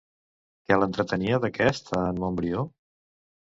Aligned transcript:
Què 0.71 0.77
l'entretenia 0.79 1.39
d'aquest 1.43 1.93
a 1.99 2.01
en 2.07 2.23
Montbrió? 2.25 2.65